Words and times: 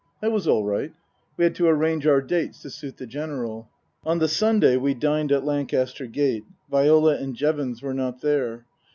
That 0.19 0.31
was 0.31 0.47
all 0.47 0.65
right. 0.65 0.91
We 1.37 1.43
had 1.43 1.53
to 1.53 1.67
arrange 1.67 2.07
our 2.07 2.21
dates 2.23 2.63
to 2.63 2.71
suit 2.71 2.97
the 2.97 3.05
General. 3.05 3.69
On 4.03 4.17
the 4.17 4.27
Sunday 4.27 4.75
we 4.75 4.95
dined 4.95 5.31
at 5.31 5.45
Lancaster 5.45 6.07
Gate; 6.07 6.43
Viola 6.71 7.17
and 7.17 7.35
Jevons 7.35 7.83
were 7.83 7.93
not 7.93 8.19
there. 8.21 8.65